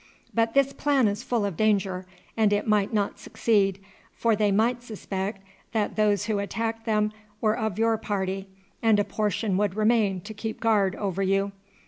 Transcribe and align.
But 0.33 0.55
this 0.55 0.73
plan 0.73 1.07
is 1.07 1.21
full 1.21 1.45
of 1.45 1.55
danger, 1.55 2.07
and 2.35 2.51
it 2.51 2.65
might 2.67 2.91
not 2.91 3.19
succeed, 3.19 3.77
for 4.15 4.35
they 4.35 4.51
might 4.51 4.81
suspect 4.81 5.43
that 5.73 5.95
those 5.95 6.25
who 6.25 6.39
attacked 6.39 6.87
them 6.87 7.11
were 7.39 7.55
of 7.55 7.77
your 7.77 7.99
party, 7.99 8.47
and 8.81 8.97
a 8.99 9.03
portion 9.03 9.57
would 9.57 9.75
remain 9.75 10.19
to 10.21 10.33
keep 10.33 10.59
guard 10.59 10.95
over 10.95 11.21
you. 11.21 11.51